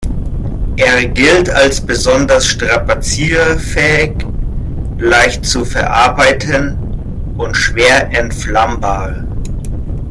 Er 0.77 1.05
gilt 1.09 1.47
als 1.51 1.79
besonders 1.79 2.47
strapazierfähig, 2.47 4.13
leicht 4.97 5.45
zu 5.45 5.63
verarbeiten 5.63 7.35
und 7.37 7.55
schwer 7.55 8.09
entflammbar. 8.09 9.23